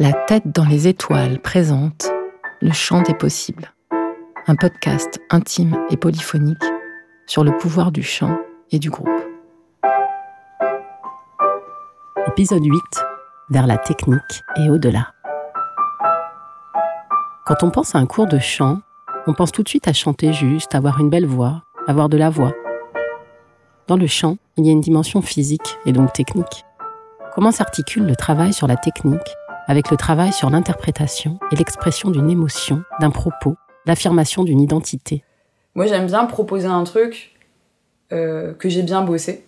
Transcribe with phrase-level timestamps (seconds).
[0.00, 2.10] La tête dans les étoiles présente
[2.60, 3.72] Le chant des possibles,
[4.48, 6.64] un podcast intime et polyphonique
[7.28, 8.36] sur le pouvoir du chant
[8.72, 9.08] et du groupe.
[12.26, 12.80] Épisode 8
[13.50, 15.12] Vers la technique et au-delà.
[17.46, 18.80] Quand on pense à un cours de chant,
[19.28, 22.30] on pense tout de suite à chanter juste, avoir une belle voix, avoir de la
[22.30, 22.52] voix.
[23.86, 26.64] Dans le chant, il y a une dimension physique et donc technique.
[27.36, 29.20] Comment s'articule le travail sur la technique
[29.66, 35.24] avec le travail sur l'interprétation et l'expression d'une émotion, d'un propos, l'affirmation d'une identité
[35.74, 37.32] Moi, j'aime bien proposer un truc
[38.12, 39.44] euh, que j'ai bien bossé.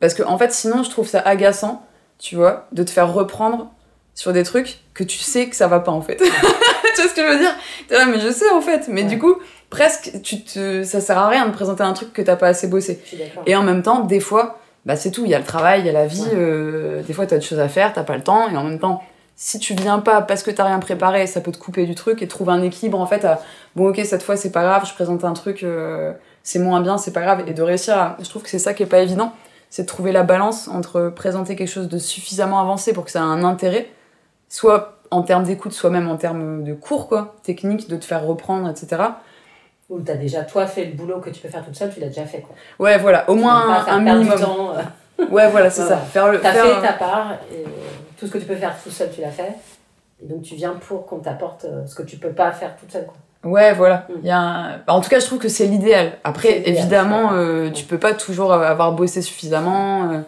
[0.00, 1.84] Parce que, en fait, sinon, je trouve ça agaçant,
[2.18, 3.70] tu vois, de te faire reprendre
[4.14, 6.16] sur des trucs que tu sais que ça va pas, en fait.
[6.16, 7.54] tu vois ce que je veux dire?
[7.90, 8.86] Là, mais je sais, en fait.
[8.88, 9.34] Mais du coup,
[9.70, 10.84] presque, tu te...
[10.84, 13.00] ça sert à rien de présenter un truc que t'as pas assez bossé.
[13.46, 15.86] Et en même temps, des fois, bah c'est tout, il y a le travail, il
[15.86, 18.22] y a la vie, euh, des fois t'as des choses à faire, t'as pas le
[18.22, 19.02] temps, et en même temps,
[19.36, 22.22] si tu viens pas parce que t'as rien préparé, ça peut te couper du truc
[22.22, 23.42] et trouver un équilibre en fait à
[23.76, 26.96] bon ok cette fois c'est pas grave, je présente un truc, euh, c'est moins bien,
[26.96, 29.00] c'est pas grave, et de réussir à, je trouve que c'est ça qui est pas
[29.00, 29.34] évident,
[29.68, 33.18] c'est de trouver la balance entre présenter quelque chose de suffisamment avancé pour que ça
[33.18, 33.90] ait un intérêt,
[34.48, 38.24] soit en termes d'écoute, soit même en termes de cours quoi, technique, de te faire
[38.24, 39.02] reprendre, etc
[39.88, 42.00] ou tu as déjà toi fait le boulot que tu peux faire toute seule, tu
[42.00, 42.54] l'as déjà fait quoi.
[42.78, 44.38] Ouais, voilà, au moins un, minimum.
[44.38, 45.24] Temps, euh.
[45.30, 45.96] Ouais, voilà, c'est ça.
[45.96, 47.64] Faire le, t'as fait ta part, et
[48.18, 49.54] tout ce que tu peux faire tout seul, tu l'as fait.
[50.22, 52.90] Et donc tu viens pour qu'on t'apporte euh, ce que tu peux pas faire toute
[52.90, 53.16] seule quoi.
[53.44, 54.06] Ouais, voilà.
[54.08, 54.12] Mm.
[54.22, 56.12] Il y a bah, En tout cas, je trouve que c'est l'idéal.
[56.24, 60.24] Après, évidemment, euh, tu peux pas toujours avoir bossé suffisamment.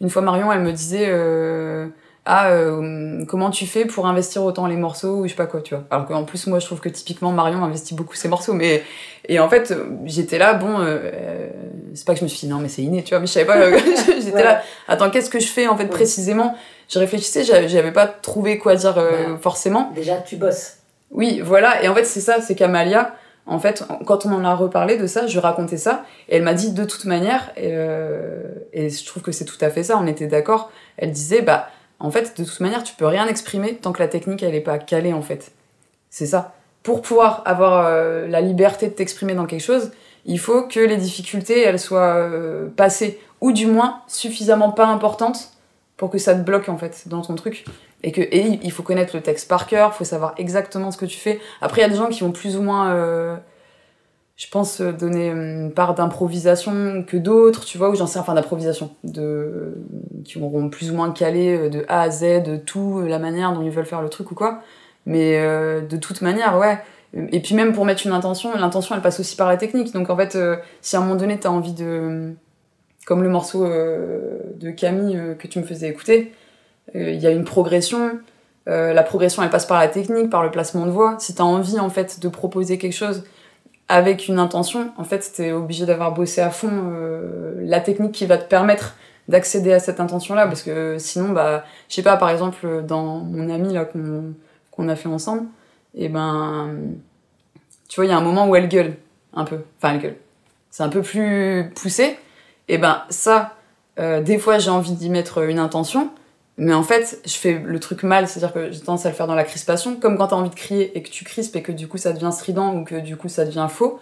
[0.00, 1.08] Une fois, Marion, elle me disait
[2.24, 5.60] ah euh, comment tu fais pour investir autant les morceaux ou je sais pas quoi
[5.60, 5.82] tu vois.
[5.90, 8.84] Alors qu'en plus moi je trouve que typiquement Marion investit beaucoup ses morceaux mais
[9.28, 11.48] et en fait j'étais là bon euh, euh,
[11.94, 13.32] c'est pas que je me suis dit non mais c'est inné tu vois mais je
[13.32, 13.76] savais pas
[14.20, 16.56] j'étais là attends qu'est-ce que je fais en fait précisément?
[16.88, 19.02] Je réfléchissais j'avais pas trouvé quoi dire
[19.40, 19.90] forcément.
[19.94, 20.76] déjà tu bosses.
[21.10, 23.14] Oui voilà et en fait c'est ça c'est qu'Amalia
[23.44, 26.54] en fait, quand on en a reparlé de ça, je racontais ça, et elle m'a
[26.54, 27.72] dit de toute manière, et,
[28.72, 31.68] et je trouve que c'est tout à fait ça, on était d'accord, elle disait, bah,
[32.02, 34.60] en fait, de toute manière, tu peux rien exprimer tant que la technique, elle est
[34.60, 35.52] pas calée, en fait.
[36.10, 36.54] C'est ça.
[36.82, 39.92] Pour pouvoir avoir euh, la liberté de t'exprimer dans quelque chose,
[40.26, 45.52] il faut que les difficultés, elles soient euh, passées, ou du moins suffisamment pas importantes
[45.96, 47.64] pour que ça te bloque, en fait, dans ton truc.
[48.02, 51.18] Et que il faut connaître le texte par cœur, faut savoir exactement ce que tu
[51.18, 51.40] fais.
[51.60, 52.92] Après, il y a des gens qui vont plus ou moins...
[52.92, 53.36] Euh,
[54.36, 58.34] je pense, euh, donner une part d'improvisation que d'autres, tu vois, ou j'en sais, enfin
[58.34, 59.74] d'improvisation, de,
[60.24, 63.18] qui auront plus ou moins calé euh, de A à Z, de tout, euh, la
[63.18, 64.60] manière dont ils veulent faire le truc ou quoi.
[65.04, 65.36] Mais
[65.82, 66.78] de toute manière, ouais.
[67.32, 69.92] Et puis même pour mettre une intention, l'intention elle passe aussi par la technique.
[69.92, 70.38] Donc en fait,
[70.80, 72.34] si à un moment donné t'as envie de.
[73.04, 76.32] Comme le morceau de Camille que tu me faisais écouter,
[76.94, 78.20] il y a une progression.
[78.66, 81.16] la progression elle passe par la technique, par le placement de voix.
[81.18, 83.24] Si t'as envie en fait de proposer quelque chose
[83.88, 88.12] avec une intention, en fait, tu es obligé d'avoir bossé à fond euh, la technique
[88.12, 88.96] qui va te permettre
[89.28, 93.50] d'accéder à cette intention-là, parce que sinon, bah, je sais pas, par exemple, dans mon
[93.50, 93.84] ami là
[94.70, 95.46] qu'on a fait ensemble,
[95.94, 96.70] et ben,
[97.88, 98.96] tu vois, il y a un moment où elle gueule,
[99.34, 100.16] un peu, enfin elle gueule,
[100.70, 102.18] c'est un peu plus poussé,
[102.68, 103.54] et ben ça,
[103.98, 106.10] euh, des fois j'ai envie d'y mettre une intention,
[106.58, 109.26] mais en fait, je fais le truc mal, c'est-à-dire que j'ai tendance à le faire
[109.26, 111.72] dans la crispation, comme quand t'as envie de crier et que tu crispes et que
[111.72, 114.00] du coup ça devient strident ou que du coup ça devient faux.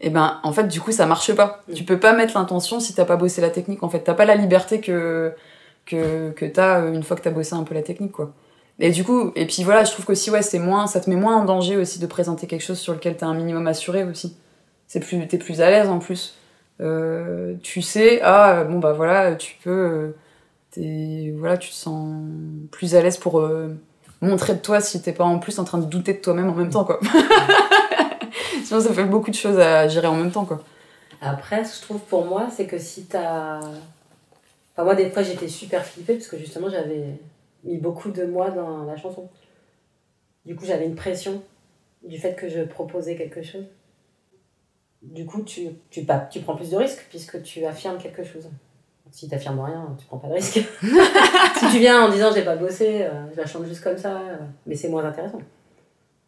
[0.00, 1.62] Et ben en fait du coup ça marche pas.
[1.68, 1.74] Mm.
[1.74, 3.82] Tu peux pas mettre l'intention si t'as pas bossé la technique.
[3.82, 5.32] En fait, t'as pas la liberté que
[5.86, 8.32] que que t'as une fois que t'as bossé un peu la technique quoi.
[8.80, 11.16] Et du coup, et puis voilà, je trouve qu'aussi ouais c'est moins, ça te met
[11.16, 14.36] moins en danger aussi de présenter quelque chose sur lequel t'as un minimum assuré aussi.
[14.86, 16.36] C'est plus, t'es plus à l'aise en plus.
[16.80, 20.14] Euh, tu sais, ah bon bah voilà, tu peux
[20.76, 22.28] voilà, tu te sens
[22.70, 23.74] plus à l'aise pour euh,
[24.20, 26.54] montrer de toi si t'es pas en plus en train de douter de toi-même en
[26.54, 27.00] même temps, quoi.
[28.64, 30.62] Sinon, ça fait beaucoup de choses à gérer en même temps, quoi.
[31.20, 33.58] Après, ce que je trouve pour moi, c'est que si t'as.
[33.58, 37.18] Enfin, moi, des fois, j'étais super flippée parce que justement, j'avais
[37.64, 39.28] mis beaucoup de moi dans la chanson.
[40.44, 41.42] Du coup, j'avais une pression
[42.02, 43.64] du fait que je proposais quelque chose.
[45.02, 48.48] Du coup, tu, tu, tu prends plus de risques puisque tu affirmes quelque chose
[49.10, 50.60] si t'affirmes rien, tu prends pas de risque.
[51.56, 54.16] si tu viens en disant j'ai pas bossé, euh, je la chante juste comme ça,
[54.16, 55.40] euh, mais c'est moins intéressant.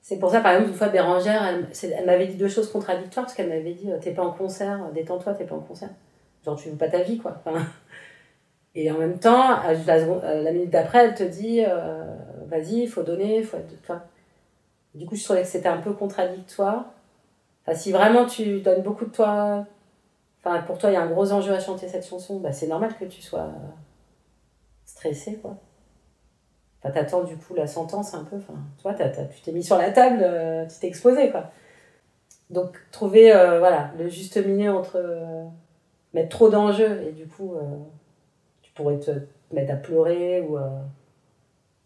[0.03, 3.37] C'est pour ça, par exemple, une fois Bérangère, elle, m'avait dit deux choses contradictoires parce
[3.37, 5.91] qu'elle m'avait dit euh, t'es pas en concert, détends-toi, t'es pas en concert.
[6.45, 7.43] Genre tu joues pas ta vie, quoi.
[8.75, 11.63] et en même temps, la, minute d'après, elle te dit
[12.47, 14.01] vas-y, il faut donner, il faut être.
[14.95, 16.87] Du coup, je trouvais que c'était un peu contradictoire.
[17.63, 19.67] Enfin, si vraiment tu donnes beaucoup de toi
[20.43, 22.67] Enfin, pour toi, il y a un gros enjeu à chanter cette chanson, bah, c'est
[22.67, 23.51] normal que tu sois
[24.85, 25.57] stressé, quoi.
[26.83, 28.37] Enfin, t'attends du coup la sentence un peu.
[28.37, 28.55] Enfin,
[29.35, 31.51] tu t'es mis sur la table, euh, tu t'es exposé, quoi.
[32.49, 35.45] Donc, trouver euh, voilà, le juste milieu entre euh,
[36.15, 37.55] mettre trop d'enjeux et du coup,
[38.63, 39.11] tu pourrais te
[39.53, 40.59] mettre à pleurer ou.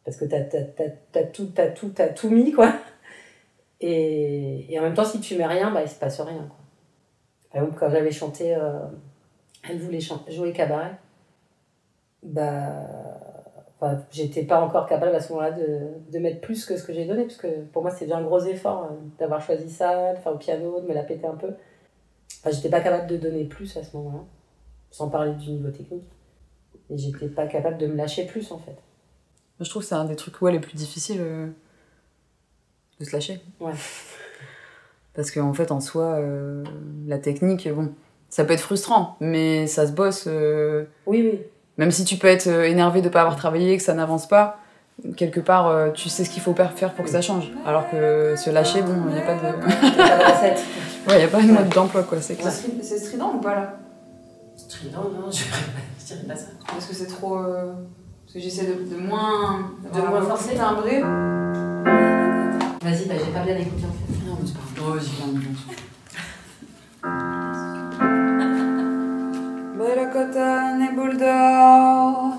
[0.05, 2.73] parce que t'as as, tout, tout, tout mis, quoi.
[3.81, 6.64] Et, et, en même temps, si tu mets rien, bah, il se passe rien, quoi.
[7.55, 8.57] Par exemple, quand j'avais chanté,
[9.63, 10.99] elle voulait chanter, jouer cabaret,
[12.23, 12.83] bah
[14.11, 15.81] j'étais pas encore capable à ce moment-là de,
[16.11, 18.23] de, mettre plus que ce que j'ai donné, parce que pour moi, c'était déjà un
[18.23, 21.35] gros effort euh, d'avoir choisi ça, de faire au piano, de me la péter un
[21.35, 21.55] peu.
[22.41, 24.25] Enfin, j'étais pas capable de donner plus à ce moment-là,
[24.91, 26.09] sans parler du niveau technique.
[26.91, 28.77] Et j'étais pas capable de me lâcher plus, en fait.
[29.61, 31.49] Je trouve que c'est un des trucs ouais, les plus difficiles euh,
[33.01, 33.41] de se lâcher.
[33.61, 33.73] Ouais.
[35.15, 36.65] Parce qu'en en fait, en soi, euh,
[37.07, 37.93] la technique, bon,
[38.29, 40.27] ça peut être frustrant, mais ça se bosse.
[41.07, 41.41] Oui, oui
[41.77, 44.29] même si tu peux être euh, énervé de ne pas avoir travaillé, que ça n'avance
[44.29, 44.59] pas,
[45.17, 47.51] quelque part, euh, tu sais ce qu'il faut faire pour que ça change.
[47.67, 49.41] Alors que se lâcher, bon, il n'y a pas de.
[50.33, 50.65] recette.
[51.09, 52.53] ouais, il n'y a pas de mode d'emploi, quoi, c'est clair.
[52.53, 53.75] C'est strident ou pas là?
[54.57, 55.45] Strident, non, je
[56.07, 56.47] dirais pas ça.
[56.67, 57.39] Parce que c'est trop.
[57.39, 57.73] Euh,
[58.25, 59.73] parce que j'essaie de, de, moins.
[59.93, 60.55] De moins forcer.
[60.55, 61.01] timbré.
[62.83, 64.24] Vas-y, bah j'ai pas bien écouté en fait.
[64.87, 65.09] Oh, vas-y,
[69.79, 72.39] Belle cotonne et boule d'or,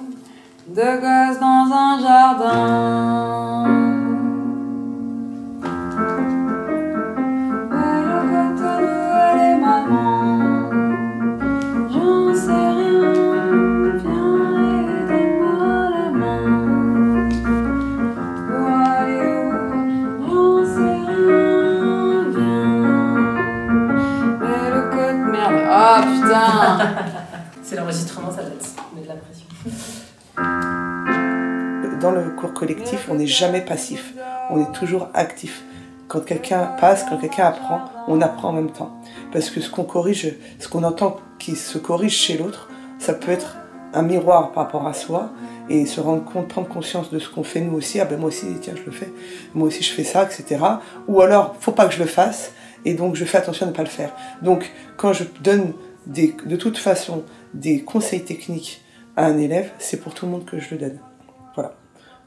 [0.67, 3.44] deux gosses dans un jardin.
[33.27, 34.13] Jamais passif,
[34.49, 35.63] on est toujours actif.
[36.07, 39.01] Quand quelqu'un passe, quand quelqu'un apprend, on apprend en même temps.
[39.31, 42.69] Parce que ce qu'on corrige, ce qu'on entend qui se corrige chez l'autre,
[42.99, 43.57] ça peut être
[43.93, 45.31] un miroir par rapport à soi
[45.69, 47.99] et se rendre compte, prendre conscience de ce qu'on fait nous aussi.
[47.99, 49.11] Ah ben moi aussi, tiens, je le fais.
[49.53, 50.63] Moi aussi, je fais ça, etc.
[51.07, 52.51] Ou alors, faut pas que je le fasse
[52.83, 54.11] et donc je fais attention à ne pas le faire.
[54.41, 55.73] Donc, quand je donne
[56.05, 57.23] de toute façon
[57.55, 58.83] des conseils techniques
[59.15, 60.99] à un élève, c'est pour tout le monde que je le donne.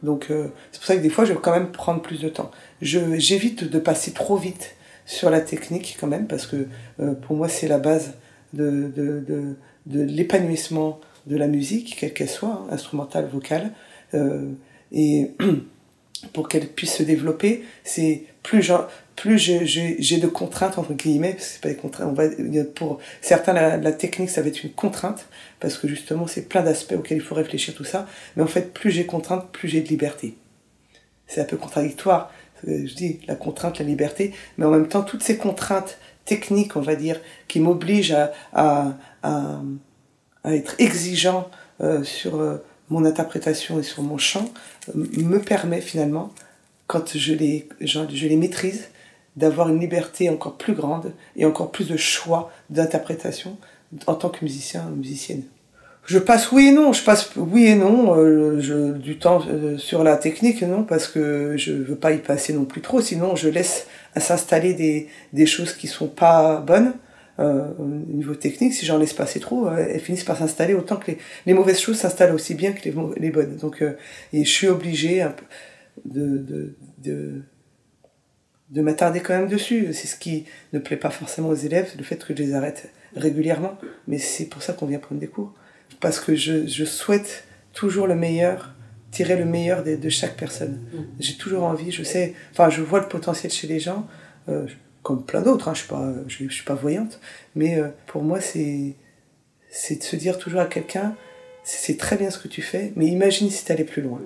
[0.02, 2.28] Donc euh, c'est pour ça que des fois, je vais quand même prendre plus de
[2.28, 2.50] temps.
[2.80, 4.74] J'évite de passer trop vite
[5.06, 6.66] sur la technique quand même, parce que
[7.00, 8.14] euh, pour moi, c'est la base
[8.52, 9.54] de
[9.86, 13.72] l'épanouissement de la musique, quelle qu'elle soit, hein, instrumentale, vocale.
[14.14, 14.50] Euh,
[14.92, 15.32] et
[16.32, 18.88] pour qu'elle puisse se développer, c'est plus genre,
[19.18, 22.24] plus j'ai de contraintes, entre guillemets, parce que c'est pas des contraintes, on va,
[22.72, 25.26] pour certains, la, technique, ça va être une contrainte,
[25.58, 28.06] parce que justement, c'est plein d'aspects auxquels il faut réfléchir, tout ça.
[28.36, 30.36] Mais en fait, plus j'ai contrainte, plus j'ai de liberté.
[31.26, 32.32] C'est un peu contradictoire,
[32.64, 36.80] je dis la contrainte, la liberté, mais en même temps, toutes ces contraintes techniques, on
[36.80, 38.16] va dire, qui m'obligent
[38.52, 38.96] à,
[40.44, 41.50] être exigeant
[41.80, 44.50] euh, sur euh, mon interprétation et sur mon chant,
[44.94, 46.32] euh, me permet finalement,
[46.86, 48.88] quand je les maîtrise,
[49.38, 53.56] d'avoir une liberté encore plus grande et encore plus de choix d'interprétation
[54.06, 55.44] en tant que musicien ou musicienne.
[56.04, 59.76] Je passe oui et non, je passe oui et non euh, je, du temps euh,
[59.76, 63.36] sur la technique, non, parce que je veux pas y passer non plus trop, sinon
[63.36, 63.86] je laisse
[64.16, 66.94] s'installer des, des choses qui sont pas bonnes
[67.38, 68.72] euh, au niveau technique.
[68.72, 71.98] Si j'en laisse passer trop, elles finissent par s'installer autant que les, les mauvaises choses
[71.98, 73.56] s'installent aussi bien que les, les bonnes.
[73.56, 73.84] Donc,
[74.32, 75.44] et je suis obligé un peu
[76.06, 76.74] de, de,
[77.04, 77.42] de
[78.70, 79.92] de m'attarder quand même dessus.
[79.92, 82.90] C'est ce qui ne plaît pas forcément aux élèves, le fait que je les arrête
[83.16, 83.78] régulièrement.
[84.06, 85.52] Mais c'est pour ça qu'on vient prendre des cours.
[86.00, 88.74] Parce que je, je, souhaite toujours le meilleur,
[89.10, 90.80] tirer le meilleur de, de chaque personne.
[90.92, 90.98] Mm.
[91.18, 94.06] J'ai toujours envie, je sais, enfin, je vois le potentiel chez les gens,
[94.48, 94.66] euh,
[95.02, 97.18] comme plein d'autres, hein, je ne suis, je, suis, pas voyante,
[97.54, 98.94] mais euh, pour moi, c'est
[99.70, 101.14] c'est de se dire toujours à quelqu'un,
[101.62, 104.20] c'est très bien ce que tu fais, mais imagine si tu allais plus loin.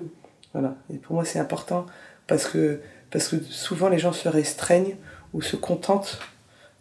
[0.53, 0.77] Voilà.
[0.93, 1.85] Et pour moi, c'est important
[2.27, 2.79] parce que
[3.13, 4.97] parce que souvent les gens se restreignent
[5.33, 6.19] ou se contentent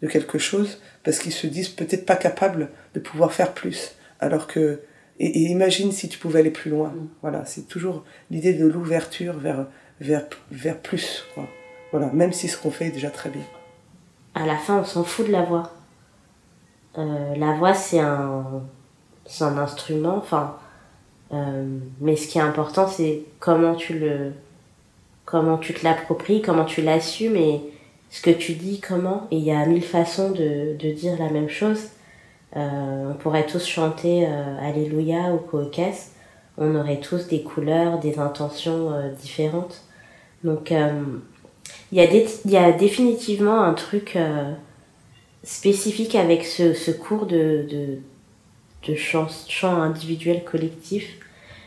[0.00, 3.92] de quelque chose parce qu'ils se disent peut-être pas capables de pouvoir faire plus.
[4.18, 4.80] Alors que,
[5.20, 6.88] et, imagine si tu pouvais aller plus loin.
[6.88, 7.08] Mm.
[7.20, 9.66] Voilà, c'est toujours l'idée de l'ouverture vers,
[10.00, 11.26] vers, vers plus.
[11.90, 13.44] Voilà, même si ce qu'on fait est déjà très bien.
[14.34, 15.74] À la fin, on s'en fout de la voix.
[16.96, 18.62] Euh, la voix, c'est un,
[19.26, 20.56] c'est un instrument, enfin,
[21.34, 24.32] euh, mais ce qui est important, c'est comment tu le,
[25.32, 27.62] comment tu te l'appropries, comment tu l'assumes et
[28.10, 29.26] ce que tu dis, comment.
[29.30, 31.78] Et il y a mille façons de, de dire la même chose.
[32.54, 36.12] Euh, on pourrait tous chanter euh, Alléluia ou Coquesse.
[36.58, 39.80] on aurait tous des couleurs, des intentions euh, différentes.
[40.44, 44.18] Donc, il y, a y a définitivement un truc
[45.44, 47.98] spécifique avec ce, ce cours de, de,
[48.88, 51.06] de chant, chant individuel collectif.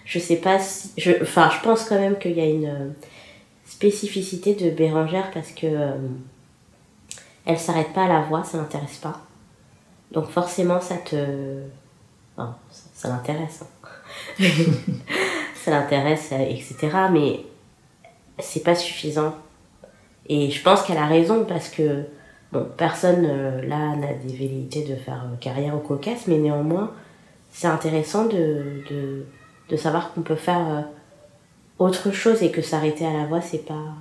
[0.03, 0.89] Je sais pas si.
[1.21, 2.93] Enfin, je pense quand même qu'il y a une
[3.65, 5.91] spécificité de Bérangère parce que euh,
[7.45, 9.21] elle s'arrête pas à la voix, ça l'intéresse pas.
[10.11, 11.61] Donc forcément, ça te.
[12.37, 13.63] Enfin, ça, l'intéresse.
[13.63, 14.43] hein.
[15.55, 16.75] ça l'intéresse, euh, etc.
[17.11, 17.41] Mais
[18.39, 19.35] c'est pas suffisant.
[20.27, 22.03] Et je pense qu'elle a raison parce que
[22.51, 26.91] bon, personne euh, là n'a des velléités de faire carrière au Caucase, mais néanmoins,
[27.51, 29.25] c'est intéressant de, de,
[29.69, 30.85] de savoir qu'on peut faire
[31.79, 33.93] autre chose et que s'arrêter à la voix, c'est pas.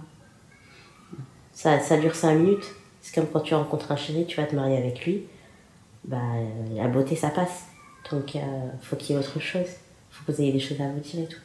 [1.52, 2.64] Ça, ça dure 5 minutes.
[3.00, 5.24] C'est comme quand tu rencontres un chéri, tu vas te marier avec lui.
[6.04, 7.64] Bah, euh, la beauté, ça passe.
[8.10, 8.40] Donc, euh,
[8.82, 9.66] faut qu'il y ait autre chose.
[10.10, 11.38] Faut que vous ayez des choses à vous dire et tout.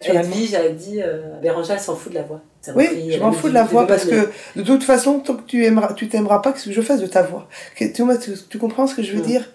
[0.00, 2.40] Edwige a dit euh, Bérangère, elle s'en fout de la voix.
[2.60, 4.84] Ça Oui, repris, je m'en fous dit, de la tu voix parce que de toute
[4.84, 7.48] façon, tant que tu aimeras, tu t'aimeras pas, qu'est-ce que je fasse de ta voix
[7.76, 8.04] tu, tu,
[8.48, 9.26] tu comprends ce que je veux Mm.
[9.26, 9.50] dire?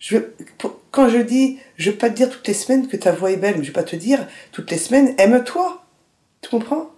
[0.00, 2.98] Je veux, pour- Quand je dis, je vais pas te dire toutes les semaines que
[2.98, 5.82] ta voix est belle, mais je vais pas te dire toutes les semaines, aime-toi.
[6.42, 6.90] Tu comprends?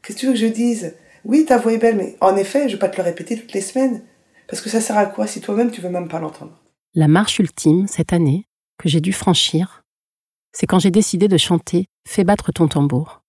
[0.00, 0.94] Qu'est-ce que tu veux que je dise?
[1.24, 3.52] Oui, ta voix est belle, mais en effet, je vais pas te le répéter toutes
[3.52, 4.02] les semaines.
[4.46, 6.56] Parce que ça sert à quoi si toi-même tu veux même pas l'entendre?
[6.94, 8.46] La marche ultime, cette année,
[8.78, 9.82] que j'ai dû franchir,
[10.52, 13.22] c'est quand j'ai décidé de chanter Fais battre ton tambour.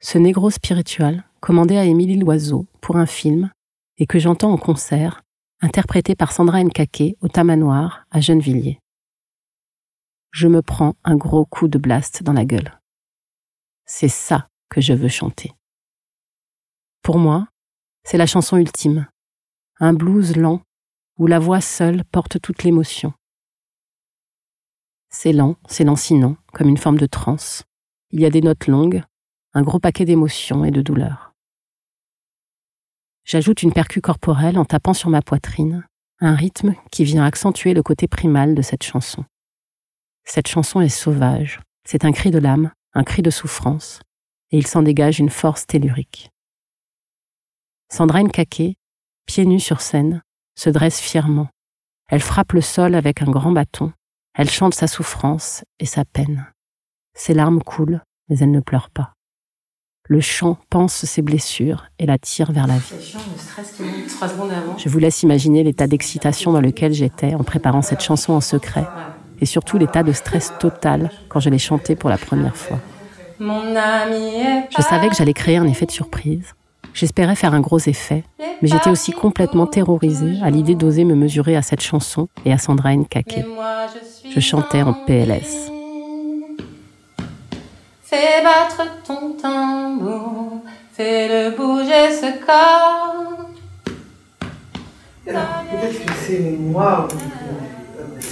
[0.00, 3.50] Ce négro spiritual, commandé à Émilie Loiseau pour un film,
[3.98, 5.22] et que j'entends en concert,
[5.60, 8.78] interprété par Sandra Nkake au Tamanoir à Gennevilliers.
[10.40, 12.80] Je me prends un gros coup de blast dans la gueule.
[13.86, 15.52] C'est ça que je veux chanter.
[17.02, 17.48] Pour moi,
[18.04, 19.08] c'est la chanson ultime,
[19.80, 20.62] un blues lent
[21.18, 23.14] où la voix seule porte toute l'émotion.
[25.10, 27.64] C'est lent, c'est lancinant, comme une forme de transe.
[28.12, 29.02] Il y a des notes longues,
[29.54, 31.34] un gros paquet d'émotions et de douleurs.
[33.24, 35.84] J'ajoute une percu corporelle en tapant sur ma poitrine,
[36.20, 39.24] un rythme qui vient accentuer le côté primal de cette chanson.
[40.30, 44.00] Cette chanson est sauvage, c'est un cri de l'âme, un cri de souffrance,
[44.50, 46.28] et il s'en dégage une force tellurique.
[47.90, 48.76] Sandra Nkake,
[49.24, 50.22] pieds nus sur scène,
[50.54, 51.48] se dresse fièrement.
[52.10, 53.90] Elle frappe le sol avec un grand bâton.
[54.34, 56.46] Elle chante sa souffrance et sa peine.
[57.14, 59.14] Ses larmes coulent, mais elle ne pleure pas.
[60.04, 63.16] Le chant pense ses blessures et la tire vers la vie.
[64.76, 68.86] Je vous laisse imaginer l'état d'excitation dans lequel j'étais en préparant cette chanson en secret,
[69.40, 72.78] et surtout l'état de stress total quand je l'ai chantée pour la première fois.
[73.38, 76.54] Mon ami est Je savais que j'allais créer un effet de surprise.
[76.94, 78.24] J'espérais faire un gros effet,
[78.60, 82.58] mais j'étais aussi complètement terrorisée à l'idée d'oser me mesurer à cette chanson et à
[82.58, 83.44] Sandra Nkake.
[84.28, 85.70] Je chantais en PLS.
[88.02, 93.46] Fais battre ton tambour, fais-le bouger ce corps.
[95.28, 97.67] Alors, peut-être que c'est moi, ou-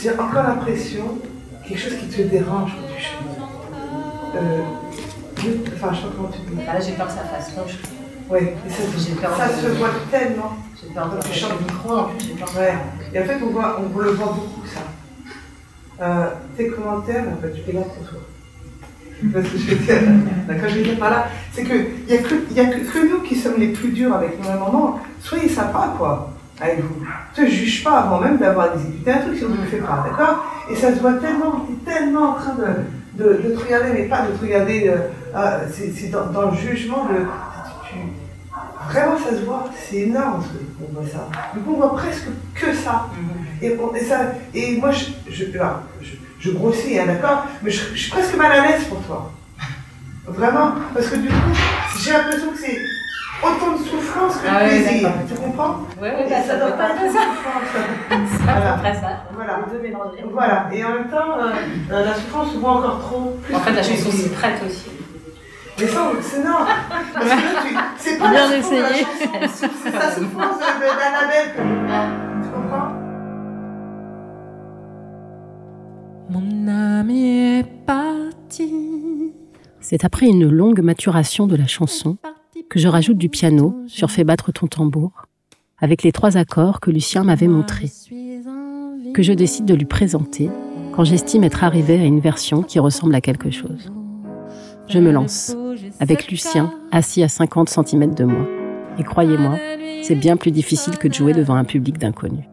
[0.06, 1.18] j'ai encore l'impression,
[1.66, 3.50] quelque chose qui te dérange quand tu chantes.
[4.36, 4.60] Euh,
[5.74, 6.56] enfin, je sais pas comment tu dis.
[6.64, 7.78] Bah Là, j'ai peur que ça fasse moche.
[8.30, 10.56] Ouais, et ça, J'ai peur ça de- se voit tellement.
[10.80, 11.52] J'ai peur de Quand tu toucher chantes.
[11.60, 12.48] le micro, en plus, j'ai peur.
[12.56, 12.74] Ouais.
[13.14, 14.80] Et en fait, on, voit, on le voit beaucoup, ça.
[16.04, 18.18] Euh, tes commentaires, en fait, tu les gardes pour toi.
[19.32, 19.96] Parce que je veux dire,
[20.48, 23.08] d'accord, je veux dire par là, c'est qu'il n'y a, que, y a que, que
[23.10, 25.00] nous qui sommes les plus durs avec nos moments.
[25.20, 27.04] Soyez sympa, quoi, avec vous.
[27.38, 29.78] Ne te juge pas avant même d'avoir exécuté un truc si on ne le fait
[29.78, 30.44] pas, d'accord?
[30.70, 33.90] Et ça se voit tellement, tu es tellement en train de, de, de te regarder,
[33.92, 34.96] mais pas de te regarder, euh,
[35.34, 37.18] ah, c'est c'est dans, dans le jugement de.
[37.88, 41.28] tu- vraiment, ça se voit, c'est énorme ce qu'on voit ça.
[41.54, 43.06] Donc on voit presque que ça.
[43.60, 44.20] Et, on- et ça,
[44.54, 47.46] et moi, je, je, alors, je, je grossis, hein, d'accord?
[47.62, 49.30] Mais je, je suis presque mal à l'aise pour toi.
[50.26, 50.72] Vraiment.
[50.92, 51.34] Parce que du coup,
[52.00, 52.76] j'ai l'impression que c'est
[53.42, 55.10] autant de souffrance que de Ah ouais, plaisir.
[55.28, 57.70] Tu comprends Ouais, Et ça doit pas être de souffrance.
[58.30, 58.72] C'est Voilà.
[58.72, 59.08] à peu près ça.
[59.34, 59.58] Voilà.
[59.70, 60.24] Deux mélangés.
[60.32, 60.68] Voilà.
[60.72, 61.50] Et en même temps, euh,
[61.92, 63.36] euh, la souffrance se voit encore trop.
[63.42, 64.90] plus En fait, la chanson s'y prête aussi.
[65.78, 66.52] Mais ça, c'est non.
[67.12, 67.36] Parce que là,
[67.68, 69.04] tu- c'est pas Bien la souffrance de la essayé.
[69.04, 72.42] chanson, C'est sa souffrance d'Annabelle que.
[72.42, 72.92] Tu comprends
[76.30, 79.32] Mon ami est parti.
[79.80, 82.16] C'est après une longue maturation de la chanson
[82.70, 85.26] que je rajoute du piano sur Fais battre ton tambour,
[85.78, 87.90] avec les trois accords que Lucien m'avait montrés,
[89.14, 90.50] que je décide de lui présenter
[90.92, 93.92] quand j'estime être arrivé à une version qui ressemble à quelque chose.
[94.88, 95.56] Je me lance,
[96.00, 98.46] avec Lucien assis à 50 cm de moi.
[98.98, 99.58] Et croyez-moi,
[100.02, 102.44] c'est bien plus difficile que de jouer devant un public d'inconnus.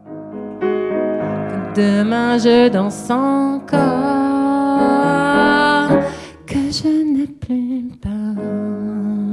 [1.74, 4.14] Demain je danse encore.
[6.48, 9.23] je n'ai plus peur.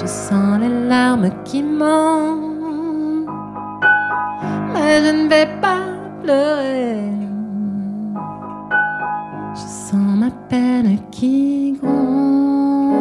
[0.00, 3.28] Je sens les larmes qui montent,
[4.72, 5.82] mais je ne vais pas
[6.22, 7.04] pleurer.
[9.54, 12.94] Je sens ma peine qui gronde.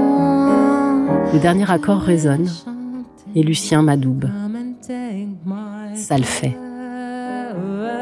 [1.32, 2.50] Le dernier accord résonne
[3.34, 4.26] et Lucien m'adoube.
[5.96, 6.58] Ça le fait.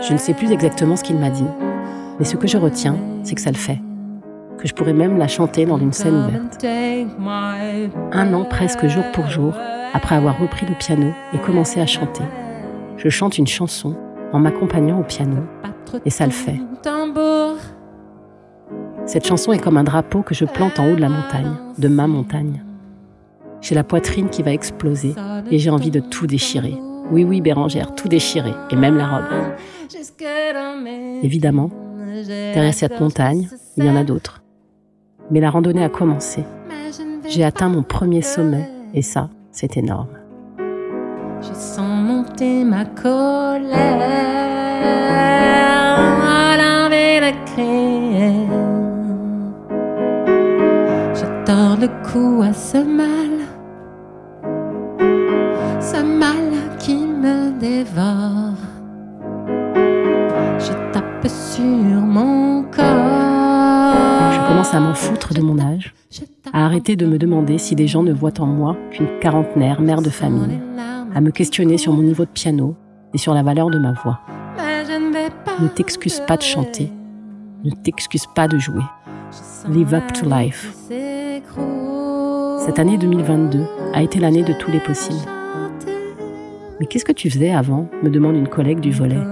[0.08, 1.46] Je ne sais plus exactement ce qu'il m'a dit,
[2.18, 3.80] mais ce que je retiens, c'est que ça le fait.
[4.58, 6.66] Que je pourrais même la chanter dans une scène ouverte.
[8.12, 9.54] Un an presque jour pour jour,
[9.94, 12.24] après avoir repris le piano et commencé à chanter,
[12.98, 13.96] je chante une chanson
[14.34, 15.38] en m'accompagnant au piano,
[16.06, 16.60] et ça le fait.
[19.06, 21.88] Cette chanson est comme un drapeau que je plante en haut de la montagne, de
[21.88, 22.64] ma montagne.
[23.62, 25.14] J'ai la poitrine qui va exploser
[25.52, 26.78] et j'ai envie de tout déchirer.
[27.12, 29.24] Oui, oui, Bérangère, tout déchirer, et même la robe.
[31.24, 31.70] Évidemment,
[32.54, 33.48] derrière cette montagne,
[33.78, 34.42] il y en a d'autres.
[35.32, 36.44] Mais la randonnée a commencé.
[37.28, 40.10] J'ai atteint mon premier sommet, et ça, c'est énorme.
[41.42, 44.38] Je sens monter ma colère.
[51.16, 53.27] Je le cou à ce mal,
[66.68, 70.10] Arrêter de me demander si des gens ne voient en moi qu'une quarantenaire, mère de
[70.10, 70.60] famille,
[71.16, 72.76] à me questionner sur mon niveau de piano
[73.14, 74.20] et sur la valeur de ma voix.
[75.62, 76.92] Ne t'excuse pas de chanter.
[77.64, 78.84] Ne t'excuse pas de jouer.
[79.70, 80.76] Live up to life.
[82.60, 83.62] Cette année 2022
[83.94, 85.16] a été l'année de tous les possibles.
[86.82, 89.24] Mais qu'est-ce que tu faisais avant me demande une collègue du volet.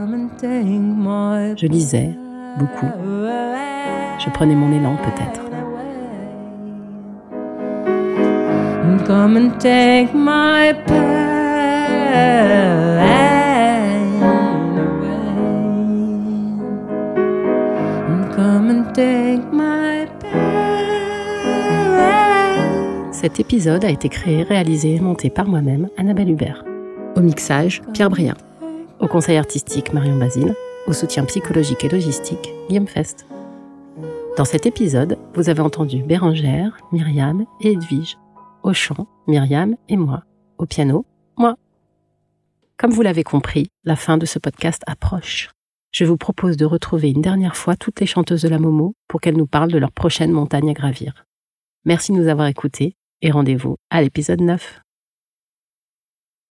[0.41, 2.15] Je lisais,
[2.57, 2.87] beaucoup.
[4.19, 5.44] Je prenais mon élan peut-être.
[9.05, 10.95] Come and take my pain
[12.91, 13.15] away.
[18.35, 20.31] Come and take my pain.
[23.11, 26.65] Cet épisode a été créé, réalisé et monté par moi-même, Annabelle Hubert.
[27.15, 28.33] Au mixage, Pierre Brien.
[28.99, 30.55] Au conseil artistique, Marion Basile.
[30.87, 33.27] Au soutien psychologique et logistique, Guillaume Fest.
[34.35, 38.17] Dans cet épisode, vous avez entendu Bérangère, Myriam et Edwige.
[38.65, 40.23] Au chant, Myriam et moi.
[40.57, 41.05] Au piano,
[41.37, 41.53] moi.
[42.77, 45.51] Comme vous l'avez compris, la fin de ce podcast approche.
[45.91, 49.21] Je vous propose de retrouver une dernière fois toutes les chanteuses de la Momo pour
[49.21, 51.25] qu'elles nous parlent de leur prochaine montagne à gravir.
[51.85, 54.81] Merci de nous avoir écoutés et rendez-vous à l'épisode 9.